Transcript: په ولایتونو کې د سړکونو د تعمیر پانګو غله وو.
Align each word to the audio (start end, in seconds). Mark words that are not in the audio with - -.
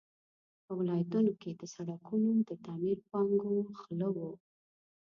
په 0.65 0.71
ولایتونو 0.79 1.31
کې 1.41 1.51
د 1.53 1.63
سړکونو 1.75 2.31
د 2.49 2.51
تعمیر 2.65 2.97
پانګو 3.09 3.53
غله 3.81 4.09
وو. 4.15 4.31